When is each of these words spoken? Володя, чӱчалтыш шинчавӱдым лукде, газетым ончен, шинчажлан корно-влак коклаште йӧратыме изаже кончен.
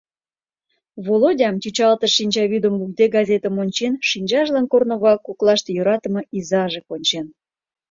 Володя, 1.05 1.49
чӱчалтыш 1.61 2.11
шинчавӱдым 2.17 2.73
лукде, 2.79 3.05
газетым 3.15 3.55
ончен, 3.63 3.93
шинчажлан 4.09 4.65
корно-влак 4.71 5.19
коклаште 5.27 5.69
йӧратыме 5.73 6.21
изаже 6.37 6.81
кончен. 6.89 7.25